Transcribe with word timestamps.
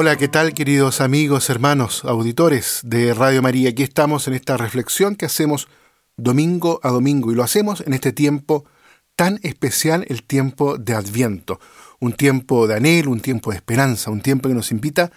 Hola, 0.00 0.14
¿qué 0.14 0.28
tal 0.28 0.54
queridos 0.54 1.00
amigos, 1.00 1.50
hermanos, 1.50 2.04
auditores 2.04 2.82
de 2.84 3.12
Radio 3.14 3.42
María? 3.42 3.70
Aquí 3.70 3.82
estamos 3.82 4.28
en 4.28 4.34
esta 4.34 4.56
reflexión 4.56 5.16
que 5.16 5.26
hacemos 5.26 5.66
domingo 6.16 6.78
a 6.84 6.90
domingo 6.90 7.32
y 7.32 7.34
lo 7.34 7.42
hacemos 7.42 7.80
en 7.80 7.94
este 7.94 8.12
tiempo 8.12 8.64
tan 9.16 9.40
especial, 9.42 10.06
el 10.08 10.22
tiempo 10.22 10.78
de 10.78 10.94
Adviento, 10.94 11.58
un 11.98 12.12
tiempo 12.12 12.68
de 12.68 12.76
anhelo, 12.76 13.10
un 13.10 13.18
tiempo 13.18 13.50
de 13.50 13.56
esperanza, 13.56 14.12
un 14.12 14.20
tiempo 14.20 14.48
que 14.48 14.54
nos 14.54 14.70
invita 14.70 15.10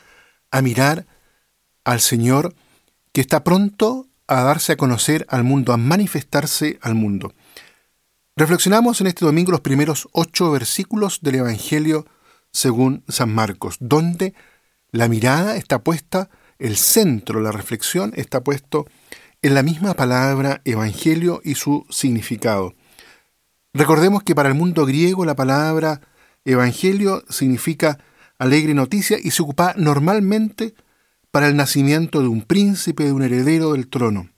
a 0.49 0.63
mirar 0.63 1.05
al 1.83 1.99
Señor 1.99 2.55
que 3.13 3.21
está 3.21 3.43
pronto 3.43 4.07
a 4.25 4.41
darse 4.41 4.71
a 4.71 4.77
conocer 4.77 5.27
al 5.29 5.43
mundo, 5.43 5.73
a 5.73 5.77
manifestarse 5.77 6.79
al 6.81 6.95
mundo. 6.95 7.35
Reflexionamos 8.35 8.99
en 8.99 9.05
este 9.05 9.25
domingo 9.25 9.51
los 9.51 9.61
primeros 9.61 10.09
ocho 10.11 10.49
versículos 10.49 11.19
del 11.21 11.35
Evangelio 11.35 12.07
según 12.51 13.03
San 13.07 13.31
Marcos, 13.31 13.77
donde 13.79 14.33
la 14.91 15.07
mirada 15.07 15.55
está 15.55 15.79
puesta, 15.79 16.29
el 16.59 16.75
centro, 16.77 17.39
la 17.39 17.51
reflexión 17.51 18.13
está 18.15 18.43
puesto 18.43 18.85
en 19.41 19.53
la 19.55 19.63
misma 19.63 19.93
palabra 19.93 20.61
evangelio 20.65 21.41
y 21.43 21.55
su 21.55 21.85
significado. 21.89 22.75
Recordemos 23.73 24.23
que 24.23 24.35
para 24.35 24.49
el 24.49 24.55
mundo 24.55 24.85
griego 24.85 25.25
la 25.25 25.35
palabra 25.35 26.01
evangelio 26.45 27.23
significa 27.29 27.99
alegre 28.37 28.73
noticia 28.73 29.17
y 29.21 29.31
se 29.31 29.41
ocupa 29.41 29.73
normalmente 29.77 30.75
para 31.31 31.47
el 31.47 31.55
nacimiento 31.55 32.21
de 32.21 32.27
un 32.27 32.41
príncipe, 32.41 33.05
de 33.05 33.13
un 33.13 33.23
heredero 33.23 33.71
del 33.71 33.87
trono. 33.87 34.29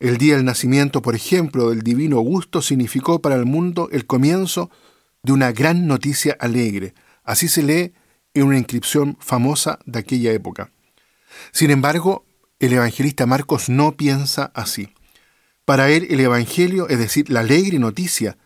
El 0.00 0.18
día 0.18 0.36
del 0.36 0.44
nacimiento, 0.44 1.02
por 1.02 1.14
ejemplo, 1.14 1.70
del 1.70 1.82
divino 1.82 2.18
Augusto 2.18 2.62
significó 2.62 3.20
para 3.20 3.36
el 3.36 3.46
mundo 3.46 3.88
el 3.92 4.06
comienzo 4.06 4.70
de 5.22 5.32
una 5.32 5.52
gran 5.52 5.86
noticia 5.86 6.36
alegre. 6.38 6.94
Así 7.24 7.48
se 7.48 7.62
lee 7.62 7.92
en 8.40 8.46
una 8.46 8.58
inscripción 8.58 9.16
famosa 9.20 9.78
de 9.86 9.98
aquella 9.98 10.32
época. 10.32 10.70
Sin 11.52 11.70
embargo, 11.70 12.24
el 12.58 12.72
evangelista 12.72 13.26
Marcos 13.26 13.68
no 13.68 13.92
piensa 13.92 14.50
así. 14.54 14.92
Para 15.64 15.90
él 15.90 16.06
el 16.10 16.20
Evangelio, 16.20 16.88
es 16.88 16.98
decir, 16.98 17.28
la 17.30 17.40
alegre 17.40 17.78
noticia 17.78 18.38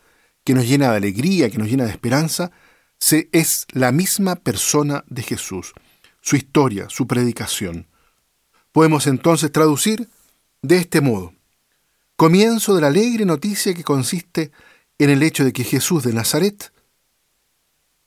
que 0.42 0.54
nos 0.54 0.66
llena 0.66 0.90
de 0.90 0.96
alegría, 0.96 1.50
que 1.50 1.58
nos 1.58 1.68
llena 1.68 1.84
de 1.84 1.90
esperanza, 1.90 2.50
se, 2.98 3.28
es 3.32 3.66
la 3.70 3.92
misma 3.92 4.36
persona 4.36 5.04
de 5.08 5.22
Jesús, 5.22 5.72
su 6.20 6.36
historia, 6.36 6.88
su 6.88 7.06
predicación. 7.06 7.86
Podemos 8.72 9.06
entonces 9.06 9.52
traducir 9.52 10.08
de 10.62 10.78
este 10.78 11.00
modo. 11.00 11.32
Comienzo 12.16 12.74
de 12.74 12.80
la 12.80 12.88
alegre 12.88 13.24
noticia 13.24 13.74
que 13.74 13.84
consiste 13.84 14.50
en 14.98 15.10
el 15.10 15.22
hecho 15.22 15.44
de 15.44 15.52
que 15.52 15.64
Jesús 15.64 16.02
de 16.04 16.12
Nazaret 16.12 16.72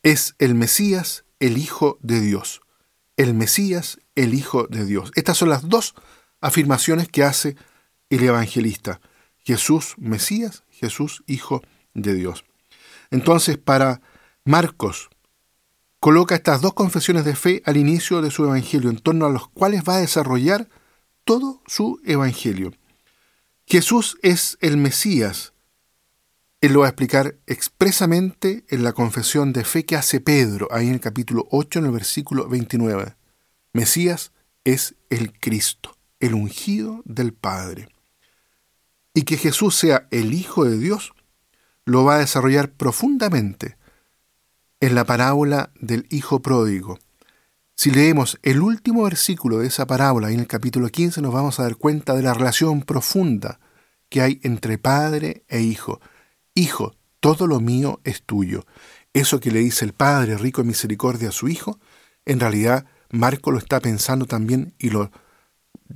es 0.03 0.35
el 0.39 0.55
Mesías 0.55 1.24
el 1.45 1.57
Hijo 1.57 1.99
de 2.01 2.21
Dios. 2.21 2.61
El 3.17 3.33
Mesías, 3.33 3.99
el 4.15 4.33
Hijo 4.33 4.67
de 4.67 4.85
Dios. 4.85 5.11
Estas 5.15 5.37
son 5.37 5.49
las 5.49 5.69
dos 5.69 5.93
afirmaciones 6.41 7.07
que 7.07 7.23
hace 7.23 7.55
el 8.09 8.23
evangelista. 8.23 8.99
Jesús, 9.43 9.95
Mesías, 9.97 10.63
Jesús, 10.69 11.23
Hijo 11.27 11.61
de 11.93 12.13
Dios. 12.13 12.45
Entonces, 13.11 13.57
para 13.57 14.01
Marcos, 14.43 15.09
coloca 15.99 16.35
estas 16.35 16.61
dos 16.61 16.73
confesiones 16.73 17.25
de 17.25 17.35
fe 17.35 17.61
al 17.65 17.77
inicio 17.77 18.21
de 18.21 18.31
su 18.31 18.43
evangelio, 18.43 18.89
en 18.89 18.97
torno 18.97 19.25
a 19.25 19.29
los 19.29 19.47
cuales 19.47 19.83
va 19.87 19.97
a 19.97 20.01
desarrollar 20.01 20.67
todo 21.23 21.61
su 21.67 21.99
evangelio. 22.05 22.71
Jesús 23.67 24.17
es 24.21 24.57
el 24.61 24.77
Mesías, 24.77 25.53
él 26.65 26.73
lo 26.73 26.79
va 26.81 26.87
a 26.87 26.89
explicar 26.89 27.35
expresamente 27.45 28.65
en 28.69 28.83
la 28.83 28.93
confesión 28.93 29.53
de 29.53 29.63
fe 29.63 29.85
que 29.85 29.95
hace 29.95 30.19
Pedro, 30.19 30.67
ahí 30.71 30.87
en 30.87 30.93
el 30.93 30.99
capítulo 30.99 31.47
8, 31.51 31.79
en 31.79 31.85
el 31.85 31.91
versículo 31.91 32.47
29. 32.47 33.15
Mesías 33.73 34.31
es 34.63 34.95
el 35.09 35.37
Cristo, 35.39 35.95
el 36.19 36.33
ungido 36.33 37.01
del 37.05 37.33
Padre. 37.33 37.89
Y 39.13 39.23
que 39.23 39.37
Jesús 39.37 39.75
sea 39.75 40.07
el 40.11 40.33
Hijo 40.33 40.65
de 40.65 40.77
Dios, 40.77 41.13
lo 41.85 42.03
va 42.03 42.15
a 42.15 42.19
desarrollar 42.19 42.71
profundamente 42.71 43.77
en 44.79 44.95
la 44.95 45.05
parábola 45.05 45.71
del 45.79 46.07
Hijo 46.09 46.41
Pródigo. 46.41 46.97
Si 47.75 47.91
leemos 47.91 48.39
el 48.41 48.61
último 48.61 49.03
versículo 49.03 49.59
de 49.59 49.67
esa 49.67 49.85
parábola, 49.85 50.31
en 50.31 50.39
el 50.39 50.47
capítulo 50.47 50.89
15, 50.89 51.21
nos 51.21 51.33
vamos 51.33 51.59
a 51.59 51.63
dar 51.63 51.75
cuenta 51.75 52.15
de 52.15 52.23
la 52.23 52.33
relación 52.33 52.81
profunda 52.81 53.59
que 54.09 54.21
hay 54.21 54.39
entre 54.43 54.77
Padre 54.77 55.43
e 55.47 55.61
Hijo 55.61 55.99
Hijo, 56.55 56.95
todo 57.19 57.47
lo 57.47 57.59
mío 57.59 57.99
es 58.05 58.23
tuyo. 58.23 58.65
Eso 59.13 59.39
que 59.39 59.51
le 59.51 59.59
dice 59.59 59.85
el 59.85 59.93
Padre 59.93 60.37
rico 60.37 60.61
en 60.61 60.67
misericordia 60.67 61.29
a 61.29 61.33
su 61.33 61.47
Hijo, 61.47 61.79
en 62.25 62.39
realidad 62.39 62.85
Marco 63.11 63.51
lo 63.51 63.59
está 63.59 63.79
pensando 63.79 64.25
también 64.25 64.73
y 64.79 64.89
lo, 64.89 65.11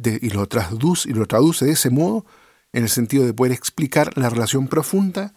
y 0.04 0.30
lo, 0.30 0.48
traduce, 0.48 1.10
y 1.10 1.14
lo 1.14 1.26
traduce 1.26 1.66
de 1.66 1.72
ese 1.72 1.90
modo 1.90 2.26
en 2.74 2.84
el 2.84 2.90
sentido 2.90 3.26
de 3.26 3.34
poder 3.34 3.54
explicar 3.54 4.16
la 4.18 4.30
relación 4.30 4.68
profunda 4.68 5.34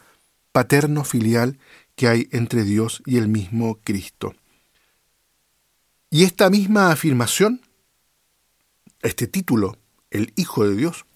paterno-filial 0.53 1.59
que 1.95 2.09
hay 2.09 2.29
entre 2.33 2.65
Dios 2.65 3.03
y 3.07 3.17
el 3.17 3.29
mismo 3.29 3.79
Cristo. 3.83 4.35
Y 6.11 6.25
esta 6.25 6.51
misma 6.51 6.91
afirmación, 6.91 7.63
este 9.01 9.27
título, 9.27 9.79
el 10.11 10.33
Hijo 10.37 10.69
de 10.69 10.77
Dios, 10.77 11.07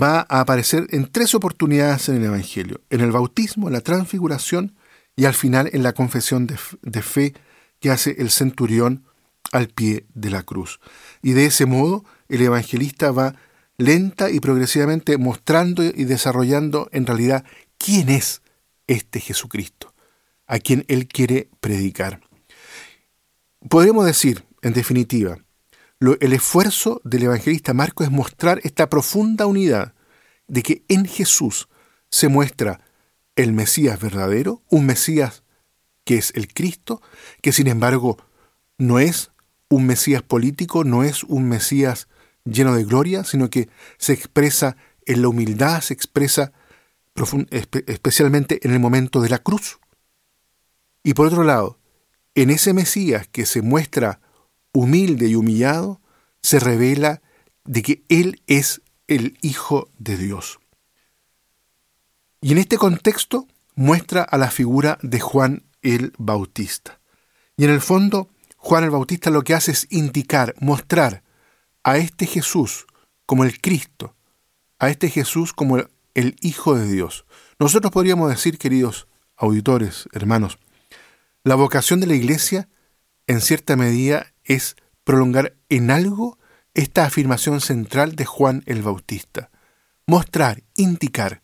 va 0.00 0.26
a 0.28 0.40
aparecer 0.40 0.86
en 0.90 1.10
tres 1.10 1.34
oportunidades 1.34 2.08
en 2.08 2.16
el 2.16 2.24
Evangelio, 2.24 2.80
en 2.90 3.00
el 3.00 3.12
bautismo, 3.12 3.68
en 3.68 3.74
la 3.74 3.80
transfiguración 3.80 4.74
y 5.16 5.24
al 5.24 5.34
final 5.34 5.70
en 5.72 5.82
la 5.82 5.94
confesión 5.94 6.46
de, 6.46 7.02
fe 7.02 7.34
que 7.80 7.90
hace 7.90 8.16
el 8.18 8.30
centurión 8.30 9.04
al 9.52 9.68
pie 9.68 10.06
de 10.14 10.30
la 10.30 10.42
cruz. 10.42 10.78
Y 11.22 11.32
de 11.32 11.46
ese 11.46 11.66
modo 11.66 12.04
el 12.28 12.42
evangelista 12.42 13.10
va 13.10 13.34
lenta 13.78 14.30
y 14.30 14.40
progresivamente 14.40 15.16
mostrando 15.16 15.82
y 15.82 16.04
desarrollando 16.04 16.88
en 16.92 17.06
realidad 17.06 17.44
quién 17.78 18.08
es 18.10 18.42
este 18.86 19.20
Jesucristo, 19.20 19.94
a 20.46 20.58
quien 20.58 20.84
él 20.88 21.08
quiere 21.08 21.48
predicar. 21.60 22.20
Podemos 23.68 24.04
decir, 24.04 24.44
en 24.62 24.74
definitiva, 24.74 25.38
el 26.00 26.32
esfuerzo 26.32 27.00
del 27.04 27.24
evangelista 27.24 27.74
Marco 27.74 28.04
es 28.04 28.10
mostrar 28.10 28.60
esta 28.64 28.88
profunda 28.88 29.46
unidad 29.46 29.94
de 30.46 30.62
que 30.62 30.84
en 30.88 31.06
Jesús 31.06 31.68
se 32.10 32.28
muestra 32.28 32.80
el 33.34 33.52
Mesías 33.52 34.00
verdadero, 34.00 34.62
un 34.68 34.86
Mesías 34.86 35.42
que 36.04 36.16
es 36.16 36.32
el 36.34 36.52
Cristo, 36.52 37.02
que 37.42 37.52
sin 37.52 37.66
embargo 37.66 38.18
no 38.78 38.98
es 38.98 39.30
un 39.68 39.86
Mesías 39.86 40.22
político, 40.22 40.84
no 40.84 41.02
es 41.02 41.24
un 41.24 41.48
Mesías 41.48 42.08
lleno 42.44 42.74
de 42.74 42.84
gloria, 42.84 43.24
sino 43.24 43.50
que 43.50 43.68
se 43.98 44.12
expresa 44.12 44.76
en 45.04 45.22
la 45.22 45.28
humildad, 45.28 45.80
se 45.80 45.94
expresa 45.94 46.52
especialmente 47.50 48.60
en 48.62 48.72
el 48.72 48.80
momento 48.80 49.20
de 49.20 49.30
la 49.30 49.38
cruz. 49.38 49.78
Y 51.02 51.14
por 51.14 51.26
otro 51.26 51.44
lado, 51.44 51.78
en 52.34 52.50
ese 52.50 52.72
Mesías 52.72 53.26
que 53.28 53.46
se 53.46 53.62
muestra 53.62 54.20
humilde 54.76 55.28
y 55.28 55.34
humillado, 55.34 56.00
se 56.42 56.60
revela 56.60 57.22
de 57.64 57.82
que 57.82 58.02
Él 58.08 58.42
es 58.46 58.82
el 59.08 59.38
Hijo 59.40 59.88
de 59.98 60.16
Dios. 60.16 60.58
Y 62.40 62.52
en 62.52 62.58
este 62.58 62.76
contexto 62.76 63.48
muestra 63.74 64.22
a 64.22 64.36
la 64.36 64.50
figura 64.50 64.98
de 65.02 65.20
Juan 65.20 65.64
el 65.82 66.12
Bautista. 66.18 67.00
Y 67.56 67.64
en 67.64 67.70
el 67.70 67.80
fondo, 67.80 68.28
Juan 68.56 68.84
el 68.84 68.90
Bautista 68.90 69.30
lo 69.30 69.42
que 69.42 69.54
hace 69.54 69.72
es 69.72 69.86
indicar, 69.90 70.54
mostrar 70.60 71.22
a 71.82 71.96
este 71.96 72.26
Jesús 72.26 72.86
como 73.24 73.44
el 73.44 73.60
Cristo, 73.60 74.14
a 74.78 74.90
este 74.90 75.08
Jesús 75.08 75.52
como 75.52 75.78
el, 75.78 76.36
Hijo 76.40 76.76
de 76.76 76.86
Dios. 76.90 77.26
Nosotros 77.58 77.92
podríamos 77.92 78.30
decir, 78.30 78.58
queridos 78.58 79.06
auditores, 79.36 80.08
hermanos, 80.12 80.58
la 81.44 81.54
vocación 81.54 82.00
de 82.00 82.06
la 82.06 82.14
Iglesia, 82.14 82.68
en 83.26 83.40
cierta 83.40 83.76
medida, 83.76 84.32
es 84.46 84.76
prolongar 85.04 85.54
en 85.68 85.90
algo 85.90 86.38
esta 86.74 87.04
afirmación 87.04 87.60
central 87.60 88.16
de 88.16 88.24
Juan 88.24 88.62
el 88.66 88.82
Bautista. 88.82 89.50
Mostrar, 90.06 90.62
indicarle 90.76 91.40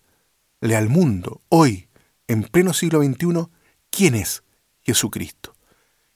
al 0.76 0.88
mundo, 0.88 1.40
hoy, 1.49 1.88
en 2.28 2.44
pleno 2.44 2.72
siglo 2.72 3.02
XXI, 3.02 3.49
quién 3.90 4.14
es 4.14 4.43
Jesucristo. 4.82 5.54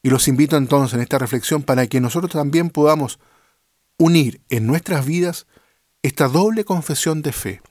Y 0.02 0.10
los 0.10 0.28
invito 0.28 0.56
entonces 0.56 0.94
en 0.94 1.00
esta 1.00 1.18
reflexión 1.18 1.62
para 1.62 1.86
que 1.86 2.00
nosotros 2.00 2.32
también 2.32 2.70
podamos 2.70 3.18
unir 3.98 4.40
en 4.50 4.66
nuestras 4.66 5.04
vidas 5.04 5.46
esta 6.02 6.28
doble 6.28 6.64
confesión 6.64 7.22
de 7.22 7.32
fe. 7.32 7.62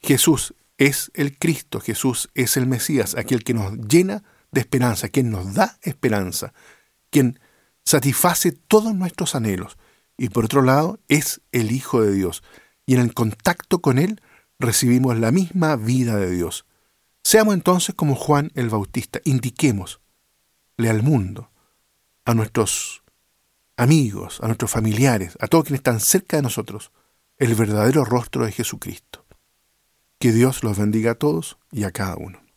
Jesús 0.00 0.54
es 0.78 1.10
el 1.14 1.36
Cristo, 1.36 1.80
Jesús 1.80 2.30
es 2.34 2.56
el 2.56 2.66
Mesías, 2.66 3.14
aquel 3.16 3.44
que 3.44 3.54
nos 3.54 3.76
llena 3.88 4.22
de 4.52 4.60
esperanza, 4.60 5.08
quien 5.08 5.30
nos 5.30 5.54
da 5.54 5.78
esperanza, 5.82 6.52
quien 7.10 7.38
satisface 7.84 8.52
todos 8.52 8.94
nuestros 8.94 9.34
anhelos. 9.34 9.76
Y 10.16 10.28
por 10.28 10.44
otro 10.44 10.62
lado, 10.62 10.98
es 11.08 11.40
el 11.52 11.72
Hijo 11.72 12.02
de 12.02 12.12
Dios. 12.12 12.42
Y 12.86 12.94
en 12.94 13.00
el 13.00 13.14
contacto 13.14 13.80
con 13.80 13.98
Él 13.98 14.20
recibimos 14.58 15.18
la 15.18 15.32
misma 15.32 15.76
vida 15.76 16.16
de 16.16 16.30
Dios. 16.30 16.66
Seamos 17.22 17.54
entonces 17.54 17.94
como 17.94 18.14
Juan 18.14 18.50
el 18.54 18.68
Bautista, 18.68 19.20
indiquémosle 19.24 20.00
al 20.88 21.02
mundo, 21.02 21.50
a 22.24 22.34
nuestros 22.34 23.02
amigos, 23.76 24.40
a 24.42 24.46
nuestros 24.46 24.70
familiares, 24.70 25.36
a 25.40 25.46
todos 25.46 25.64
quienes 25.64 25.80
están 25.80 26.00
cerca 26.00 26.36
de 26.36 26.42
nosotros, 26.42 26.92
el 27.38 27.54
verdadero 27.54 28.04
rostro 28.04 28.44
de 28.44 28.52
Jesucristo. 28.52 29.24
Que 30.18 30.32
Dios 30.32 30.62
los 30.62 30.78
bendiga 30.78 31.12
a 31.12 31.14
todos 31.14 31.58
y 31.72 31.84
a 31.84 31.90
cada 31.90 32.16
uno. 32.16 32.49